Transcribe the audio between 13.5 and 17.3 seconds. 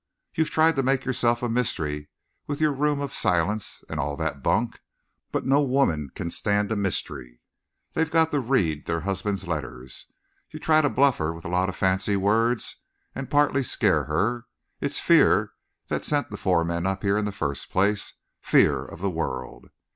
scare her. It's fear that sent the four men up here in